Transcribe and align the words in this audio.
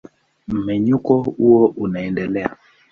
Mmenyuko 0.47 1.21
huo 1.23 1.73
unaendelea. 1.77 2.57